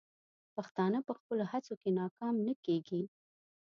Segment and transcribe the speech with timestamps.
[0.55, 3.03] پښتانه په خپلو هڅو کې ناکام نه کیږي.